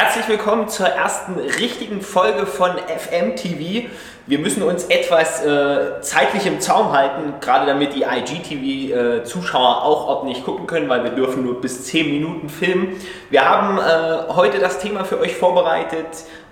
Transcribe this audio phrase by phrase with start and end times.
[0.00, 3.88] Herzlich willkommen zur ersten richtigen Folge von FMTV.
[4.28, 10.06] Wir müssen uns etwas äh, zeitlich im Zaum halten, gerade damit die IGTV-Zuschauer äh, auch
[10.06, 12.94] ordentlich gucken können, weil wir dürfen nur bis 10 Minuten filmen.
[13.30, 16.06] Wir haben äh, heute das Thema für euch vorbereitet,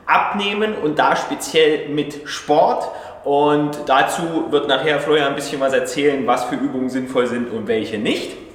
[0.07, 2.89] Abnehmen und da speziell mit Sport.
[3.23, 7.69] Und dazu wird nachher Florian ein bisschen was erzählen, was für Übungen sinnvoll sind und
[7.69, 8.46] welche nicht.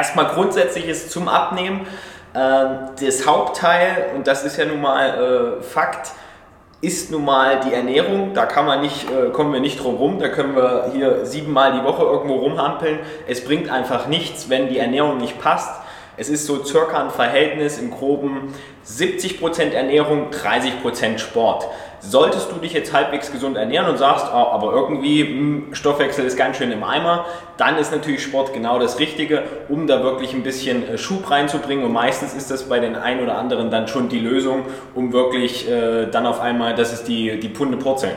[0.00, 1.86] Erstmal Grundsätzliches zum Abnehmen.
[2.34, 6.12] Ähm, das Hauptteil, und das ist ja nun mal äh, Fakt,
[6.80, 8.32] ist nun mal die Ernährung.
[8.32, 10.18] Da kann man nicht, äh, kommen wir nicht drum rum.
[10.18, 13.00] Da können wir hier siebenmal die Woche irgendwo rumhampeln.
[13.28, 15.82] Es bringt einfach nichts, wenn die Ernährung nicht passt.
[16.16, 18.54] Es ist so circa ein Verhältnis im groben
[18.86, 21.66] 70% Ernährung, 30% Sport.
[22.02, 26.24] Solltest du dich jetzt halbwegs gesund ernähren und sagst, oh, aber irgendwie mh, hm, Stoffwechsel
[26.24, 27.26] ist ganz schön im Eimer,
[27.58, 31.84] dann ist natürlich Sport genau das Richtige, um da wirklich ein bisschen äh, Schub reinzubringen.
[31.84, 34.62] Und meistens ist das bei den einen oder anderen dann schon die Lösung,
[34.94, 38.14] um wirklich äh, dann auf einmal, das ist die, die Punde Purzeln.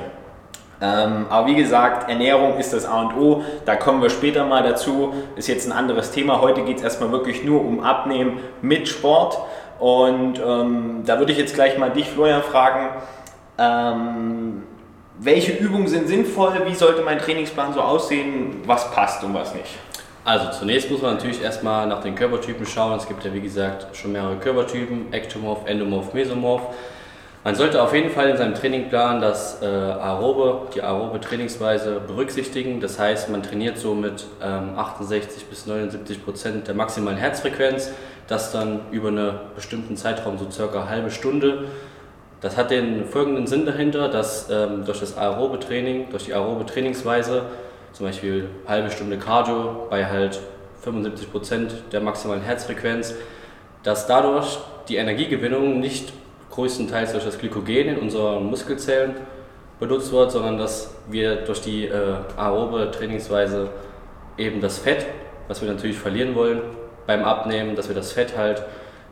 [0.82, 3.44] Ähm, aber wie gesagt, Ernährung ist das A und O.
[3.66, 5.14] Da kommen wir später mal dazu.
[5.36, 6.42] Ist jetzt ein anderes Thema.
[6.42, 9.38] Heute geht es erstmal wirklich nur um Abnehmen mit Sport.
[9.80, 13.02] Und ähm, da würde ich jetzt gleich mal dich, Florian, fragen
[13.58, 14.64] ähm,
[15.20, 16.62] welche Übungen sind sinnvoll?
[16.66, 18.62] Wie sollte mein Trainingsplan so aussehen?
[18.66, 19.78] Was passt und was nicht?
[20.26, 22.98] Also zunächst muss man natürlich erstmal nach den Körpertypen schauen.
[22.98, 26.74] Es gibt ja wie gesagt schon mehrere Körpertypen, Ektomorph, Endomorph, Mesomorph.
[27.44, 32.80] Man sollte auf jeden Fall in seinem Trainingplan das äh, aerobe, die aerobe Trainingsweise berücksichtigen.
[32.80, 37.92] Das heißt, man trainiert so mit ähm, 68 bis 79 Prozent der maximalen Herzfrequenz.
[38.30, 41.66] Das dann über einen bestimmten Zeitraum, so circa eine halbe Stunde.
[42.44, 46.66] Das hat den folgenden Sinn dahinter, dass ähm, durch das aerobe Training, durch die aerobe
[46.66, 47.44] Trainingsweise,
[47.94, 50.42] zum Beispiel halbe Stunde Cardio bei halt
[50.82, 53.16] 75 Prozent der maximalen Herzfrequenz,
[53.84, 54.58] dass dadurch
[54.90, 56.12] die Energiegewinnung nicht
[56.52, 59.16] größtenteils durch das Glykogen in unseren Muskelzellen
[59.80, 63.70] benutzt wird, sondern dass wir durch die äh, aerobe Trainingsweise
[64.38, 65.06] eben das Fett,
[65.48, 66.62] was wir natürlich verlieren wollen
[67.08, 68.64] beim Abnehmen, dass wir das Fett halt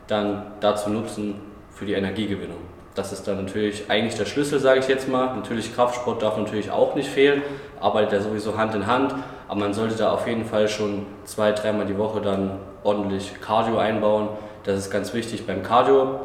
[0.06, 1.36] dann dazu nutzen
[1.70, 2.71] für die Energiegewinnung.
[2.94, 5.34] Das ist dann natürlich eigentlich der Schlüssel, sage ich jetzt mal.
[5.34, 7.42] Natürlich Kraftsport darf natürlich auch nicht fehlen,
[7.80, 9.14] arbeitet ja sowieso Hand in Hand,
[9.48, 13.78] aber man sollte da auf jeden Fall schon zwei, dreimal die Woche dann ordentlich Cardio
[13.78, 14.28] einbauen.
[14.64, 15.46] Das ist ganz wichtig.
[15.46, 16.20] Beim Cardio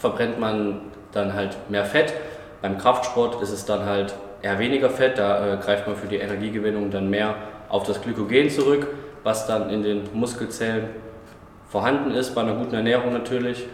[0.00, 2.14] verbrennt man dann halt mehr Fett.
[2.60, 6.16] Beim Kraftsport ist es dann halt eher weniger Fett, da äh, greift man für die
[6.16, 7.34] Energiegewinnung dann mehr
[7.68, 8.86] auf das Glykogen zurück,
[9.24, 10.90] was dann in den Muskelzellen
[11.68, 13.66] vorhanden ist, bei einer guten Ernährung natürlich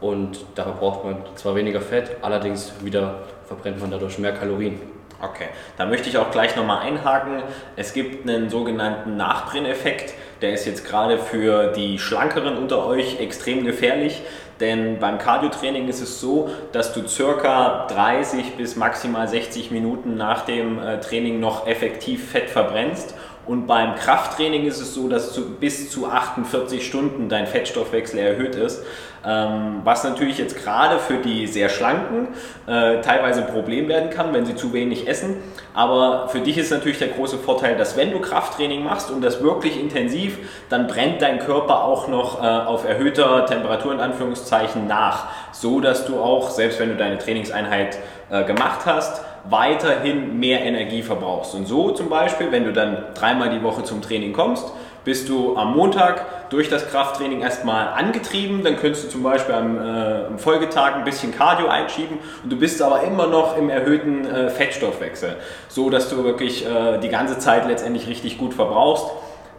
[0.00, 4.80] und dafür braucht man zwar weniger Fett, allerdings wieder verbrennt man dadurch mehr Kalorien.
[5.22, 7.42] Okay, da möchte ich auch gleich nochmal einhaken.
[7.76, 10.14] Es gibt einen sogenannten Nachbrenneffekt.
[10.40, 14.22] Der ist jetzt gerade für die Schlankeren unter euch extrem gefährlich,
[14.60, 20.46] denn beim Cardiotraining ist es so, dass du circa 30 bis maximal 60 Minuten nach
[20.46, 23.14] dem äh, Training noch effektiv Fett verbrennst
[23.50, 28.54] und beim Krafttraining ist es so, dass zu, bis zu 48 Stunden dein Fettstoffwechsel erhöht
[28.54, 28.84] ist.
[29.26, 32.28] Ähm, was natürlich jetzt gerade für die sehr Schlanken
[32.68, 35.38] äh, teilweise ein Problem werden kann, wenn sie zu wenig essen.
[35.74, 39.42] Aber für dich ist natürlich der große Vorteil, dass wenn du Krafttraining machst und das
[39.42, 40.38] wirklich intensiv,
[40.68, 45.26] dann brennt dein Körper auch noch äh, auf erhöhter Temperatur in Anführungszeichen nach.
[45.52, 47.98] So dass du auch, selbst wenn du deine Trainingseinheit
[48.30, 51.54] äh, gemacht hast, weiterhin mehr Energie verbrauchst.
[51.54, 54.72] Und so zum Beispiel, wenn du dann dreimal die Woche zum Training kommst,
[55.04, 59.78] bist du am Montag durch das Krafttraining erstmal angetrieben, dann könntest du zum Beispiel am,
[59.78, 64.26] äh, am Folgetag ein bisschen Cardio einschieben und du bist aber immer noch im erhöhten
[64.26, 65.36] äh, Fettstoffwechsel,
[65.68, 69.06] so dass du wirklich äh, die ganze Zeit letztendlich richtig gut verbrauchst.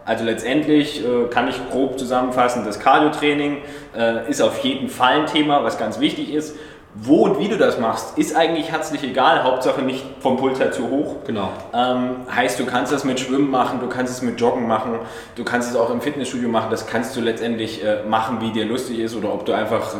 [0.04, 3.58] Also letztendlich äh, kann ich grob zusammenfassen, das Cardio-Training
[3.96, 6.56] äh, ist auf jeden Fall ein Thema, was ganz wichtig ist.
[6.94, 9.44] Wo und wie du das machst, ist eigentlich herzlich egal.
[9.44, 11.16] Hauptsache nicht vom Puls her zu hoch.
[11.26, 11.48] Genau.
[11.72, 14.98] Ähm, heißt, du kannst das mit Schwimmen machen, du kannst es mit Joggen machen,
[15.34, 16.70] du kannst es auch im Fitnessstudio machen.
[16.70, 19.98] Das kannst du letztendlich äh, machen, wie dir lustig ist oder ob du einfach äh,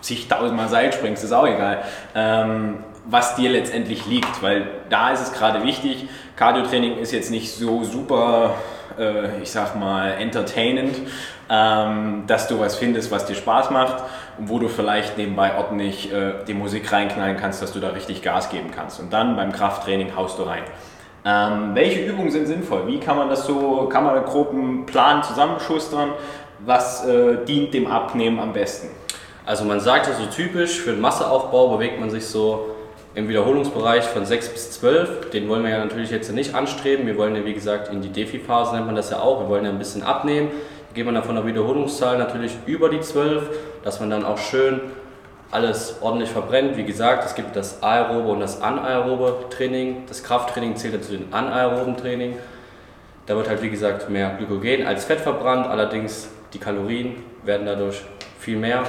[0.00, 1.82] zigtausendmal Seil springst, ist auch egal.
[2.14, 6.08] Ähm, was dir letztendlich liegt, weil da ist es gerade wichtig.
[6.36, 8.54] Cardio-Training ist jetzt nicht so super,
[8.98, 10.96] äh, ich sag mal, entertainend,
[11.50, 14.02] ähm, dass du was findest, was dir Spaß macht
[14.38, 18.22] und wo du vielleicht nebenbei ordentlich äh, die Musik reinknallen kannst, dass du da richtig
[18.22, 19.00] Gas geben kannst.
[19.00, 20.62] Und dann beim Krafttraining haust du rein.
[21.24, 22.86] Ähm, welche Übungen sind sinnvoll?
[22.86, 26.10] Wie kann man das so, kann man einen groben Plan zusammenschustern?
[26.60, 28.88] Was äh, dient dem Abnehmen am besten?
[29.44, 32.71] Also man sagt ja so typisch, für den Masseaufbau bewegt man sich so
[33.14, 35.30] im Wiederholungsbereich von 6 bis 12.
[35.30, 37.06] Den wollen wir ja natürlich jetzt nicht anstreben.
[37.06, 39.40] Wir wollen ja, wie gesagt, in die Defi-Phase nennt man das ja auch.
[39.40, 40.50] Wir wollen ja ein bisschen abnehmen.
[40.88, 43.50] Da geht man dann von der Wiederholungszahl natürlich über die 12,
[43.82, 44.80] dass man dann auch schön
[45.50, 46.78] alles ordentlich verbrennt.
[46.78, 50.04] Wie gesagt, es gibt das aerobe und das anaerobe Training.
[50.08, 52.36] Das Krafttraining zählt dazu den anaeroben Training.
[53.26, 55.66] Da wird halt, wie gesagt, mehr Glykogen als Fett verbrannt.
[55.66, 58.02] Allerdings die Kalorien werden dadurch
[58.38, 58.84] viel mehr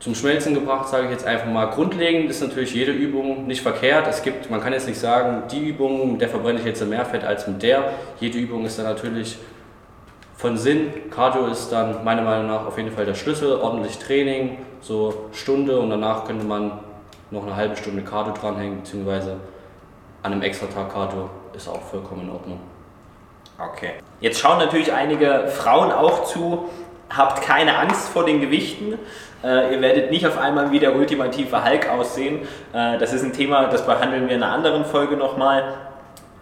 [0.00, 1.66] zum Schmelzen gebracht, sage ich jetzt einfach mal.
[1.66, 4.06] Grundlegend ist natürlich jede Übung nicht verkehrt.
[4.08, 7.04] Es gibt, man kann jetzt nicht sagen, die Übung, mit der verbrenne ich jetzt mehr
[7.04, 7.92] Fett als mit der.
[8.18, 9.38] Jede Übung ist dann natürlich
[10.36, 10.92] von Sinn.
[11.10, 13.60] Cardio ist dann meiner Meinung nach auf jeden Fall der Schlüssel.
[13.60, 16.80] Ordentlich Training, so Stunde und danach könnte man
[17.30, 19.36] noch eine halbe Stunde Cardio dranhängen, beziehungsweise
[20.22, 22.60] an einem extra Tag Cardio ist auch vollkommen in Ordnung.
[23.58, 23.92] Okay.
[24.20, 26.70] Jetzt schauen natürlich einige Frauen auch zu.
[27.14, 28.98] Habt keine Angst vor den Gewichten.
[29.42, 32.40] Äh, ihr werdet nicht auf einmal wie der ultimative Hulk aussehen.
[32.72, 35.74] Äh, das ist ein Thema, das behandeln wir in einer anderen Folge nochmal.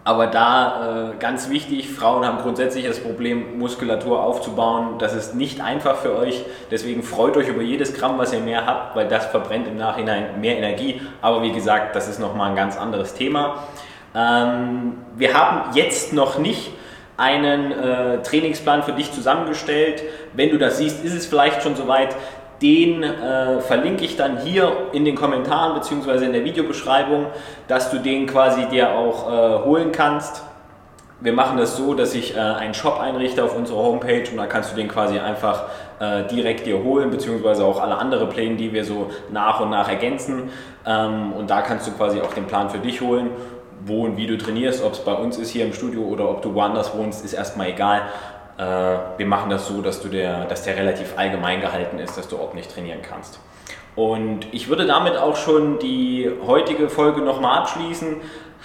[0.03, 4.97] Aber da äh, ganz wichtig, Frauen haben grundsätzlich das Problem, Muskulatur aufzubauen.
[4.97, 6.43] Das ist nicht einfach für euch.
[6.71, 10.41] Deswegen freut euch über jedes Gramm, was ihr mehr habt, weil das verbrennt im Nachhinein
[10.41, 11.01] mehr Energie.
[11.21, 13.63] Aber wie gesagt, das ist nochmal ein ganz anderes Thema.
[14.15, 16.71] Ähm, wir haben jetzt noch nicht
[17.17, 20.01] einen äh, Trainingsplan für dich zusammengestellt.
[20.33, 22.15] Wenn du das siehst, ist es vielleicht schon soweit.
[22.61, 26.25] Den äh, verlinke ich dann hier in den Kommentaren bzw.
[26.25, 27.27] in der Videobeschreibung,
[27.67, 30.43] dass du den quasi dir auch äh, holen kannst.
[31.21, 34.45] Wir machen das so, dass ich äh, einen Shop einrichte auf unserer Homepage und da
[34.45, 35.65] kannst du den quasi einfach
[35.99, 39.89] äh, direkt dir holen, beziehungsweise auch alle andere Pläne, die wir so nach und nach
[39.89, 40.49] ergänzen.
[40.85, 43.31] Ähm, und da kannst du quasi auch den Plan für dich holen
[43.85, 46.41] wo und wie du trainierst, ob es bei uns ist hier im Studio oder ob
[46.41, 48.03] du woanders wohnst, ist erstmal egal.
[48.59, 48.63] Äh,
[49.17, 52.37] wir machen das so, dass, du der, dass der relativ allgemein gehalten ist, dass du
[52.37, 53.39] ordentlich trainieren kannst.
[53.95, 58.17] Und ich würde damit auch schon die heutige Folge nochmal abschließen.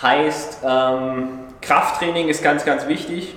[0.03, 1.29] Heißt, ähm,
[1.61, 3.35] Krafttraining ist ganz, ganz wichtig,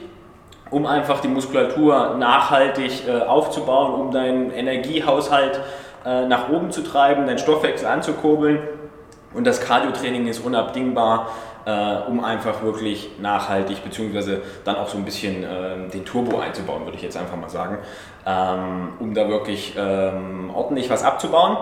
[0.71, 5.61] um einfach die Muskulatur nachhaltig äh, aufzubauen, um deinen Energiehaushalt
[6.05, 8.59] äh, nach oben zu treiben, deinen Stoffwechsel anzukurbeln.
[9.33, 11.29] Und das Cardiotraining ist unabdingbar,
[11.67, 16.85] äh, um einfach wirklich nachhaltig, beziehungsweise dann auch so ein bisschen äh, den Turbo einzubauen,
[16.85, 17.79] würde ich jetzt einfach mal sagen,
[18.25, 21.57] ähm, um da wirklich ähm, ordentlich was abzubauen.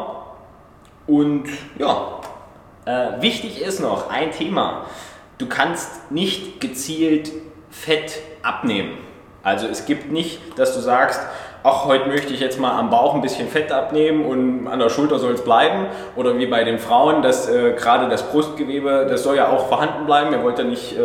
[1.08, 1.46] Und
[1.80, 2.20] ja,
[2.86, 4.86] äh, wichtig ist noch ein Thema.
[5.40, 7.32] Du kannst nicht gezielt
[7.72, 9.00] Fett abnehmen.
[9.42, 11.20] Also es gibt nicht, dass du sagst,
[11.66, 14.90] ach, heute möchte ich jetzt mal am Bauch ein bisschen Fett abnehmen und an der
[14.90, 15.88] Schulter soll es bleiben.
[16.16, 20.06] Oder wie bei den Frauen, dass äh, gerade das Brustgewebe, das soll ja auch vorhanden
[20.06, 20.32] bleiben.
[20.32, 21.00] Ihr wollt ja nicht äh,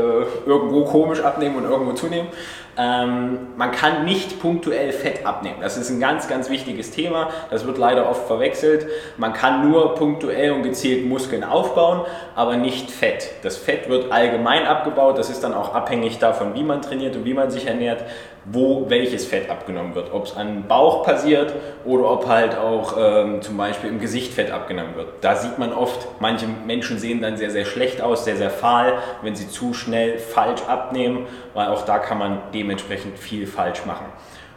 [0.44, 2.28] irgendwo komisch abnehmen und irgendwo zunehmen.
[2.76, 5.56] Ähm, man kann nicht punktuell Fett abnehmen.
[5.60, 7.30] Das ist ein ganz, ganz wichtiges Thema.
[7.50, 8.86] Das wird leider oft verwechselt.
[9.16, 12.02] Man kann nur punktuell und gezielt Muskeln aufbauen,
[12.36, 13.30] aber nicht Fett.
[13.42, 15.18] Das Fett wird allgemein abgebaut.
[15.18, 18.04] Das ist dann auch abhängig davon, wie man trainiert und wie man sich ernährt
[18.44, 20.12] wo welches Fett abgenommen wird.
[20.12, 21.52] Ob es an Bauch passiert
[21.84, 25.08] oder ob halt auch ähm, zum Beispiel im Gesicht Fett abgenommen wird.
[25.20, 28.94] Da sieht man oft, manche Menschen sehen dann sehr, sehr schlecht aus, sehr, sehr fahl,
[29.22, 34.06] wenn sie zu schnell falsch abnehmen, weil auch da kann man dementsprechend viel falsch machen.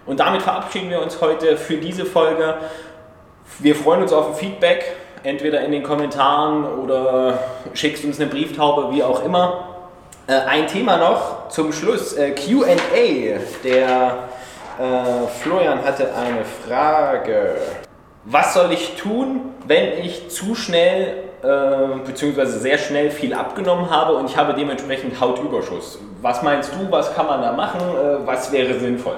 [0.06, 2.56] Und damit verabschieden wir uns heute für diese Folge.
[3.59, 7.39] Wir freuen uns auf ein Feedback, entweder in den Kommentaren oder
[7.74, 9.65] schickst uns eine Brieftaube, wie auch immer.
[10.27, 12.75] Äh, ein Thema noch zum Schluss, äh, QA.
[13.63, 14.18] Der
[14.80, 17.56] äh, Florian hatte eine Frage.
[18.25, 22.46] Was soll ich tun, wenn ich zu schnell äh, bzw.
[22.46, 26.00] sehr schnell viel abgenommen habe und ich habe dementsprechend Hautüberschuss?
[26.22, 27.82] Was meinst du, was kann man da machen?
[27.82, 29.17] Äh, was wäre sinnvoll?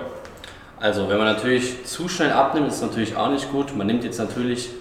[0.79, 3.75] Also, wenn man natürlich zu schnell abnimmt, ist natürlich auch nicht gut.
[3.75, 4.71] Man nimmt jetzt natürlich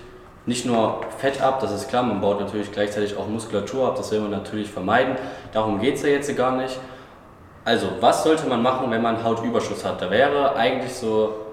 [0.47, 4.11] nicht nur Fett ab, das ist klar, man baut natürlich gleichzeitig auch Muskulatur ab, das
[4.11, 5.16] will man natürlich vermeiden.
[5.52, 6.78] Darum geht es ja jetzt gar nicht.
[7.64, 10.02] Also, was sollte man machen, wenn man Hautüberschuss hat?
[10.02, 11.44] Da wäre eigentlich so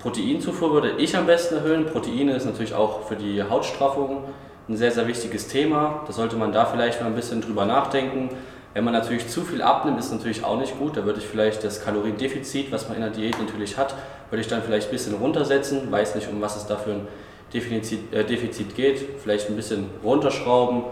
[0.00, 1.86] Proteinzufuhr würde ich am besten erhöhen.
[1.86, 4.24] Proteine ist natürlich auch für die Hautstraffung
[4.68, 6.04] ein sehr, sehr wichtiges Thema.
[6.06, 8.30] Da sollte man da vielleicht mal ein bisschen drüber nachdenken.
[8.72, 10.96] Wenn man natürlich zu viel abnimmt, ist natürlich auch nicht gut.
[10.96, 13.94] Da würde ich vielleicht das Kaloriendefizit, was man in der Diät natürlich hat,
[14.30, 15.90] würde ich dann vielleicht ein bisschen runtersetzen.
[15.90, 17.08] Weiß nicht, um was es da für ein
[17.52, 20.84] Defizit, äh, Defizit geht, vielleicht ein bisschen runterschrauben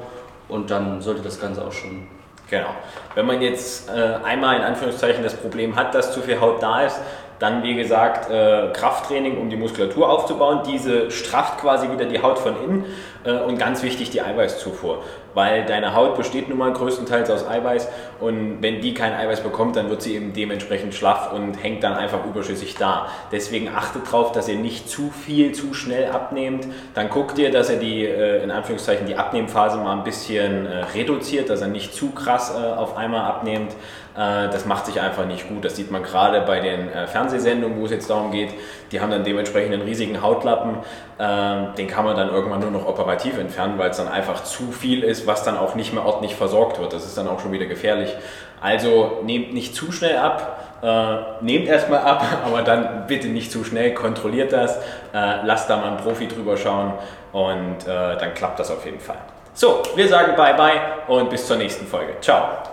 [0.49, 2.18] und dann sollte das Ganze auch schon.
[2.51, 2.75] Genau.
[3.15, 6.83] Wenn man jetzt äh, einmal in Anführungszeichen das Problem hat, dass zu viel Haut da
[6.83, 7.01] ist,
[7.39, 10.61] dann wie gesagt äh, Krafttraining, um die Muskulatur aufzubauen.
[10.67, 12.85] Diese strafft quasi wieder die Haut von innen
[13.25, 15.03] äh, und ganz wichtig die Eiweißzufuhr.
[15.35, 19.77] weil deine Haut besteht nun mal größtenteils aus Eiweiß und wenn die kein Eiweiß bekommt,
[19.77, 23.09] dann wird sie eben dementsprechend schlaff und hängt dann einfach überschüssig da.
[23.31, 26.67] Deswegen achtet darauf, dass ihr nicht zu viel, zu schnell abnehmt.
[26.95, 30.85] Dann guckt ihr, dass ihr die, äh, in Anführungszeichen, die Abnehmphase mal ein bisschen äh,
[30.95, 33.77] reduziert, dass er nicht zu krass äh, auf einmal abnehmt.
[34.19, 35.65] Das macht sich einfach nicht gut.
[35.65, 38.53] Das sieht man gerade bei den Fernsehsendungen, wo es jetzt darum geht.
[38.91, 40.79] Die haben dann dementsprechend einen riesigen Hautlappen.
[41.21, 45.05] Den kann man dann irgendwann nur noch operativ entfernen, weil es dann einfach zu viel
[45.05, 46.93] ist, was dann auch nicht mehr ordentlich versorgt wird.
[46.93, 48.13] Das ist dann auch schon wieder gefährlich.
[48.61, 50.59] Also nehmt nicht zu schnell ab.
[50.81, 54.77] Äh, nehmt erstmal ab, aber dann bitte nicht zu schnell, kontrolliert das,
[55.13, 56.93] äh, lasst da mal einen Profi drüber schauen
[57.33, 59.19] und äh, dann klappt das auf jeden Fall.
[59.55, 62.13] So, wir sagen bye bye und bis zur nächsten Folge.
[62.21, 62.68] Ciao.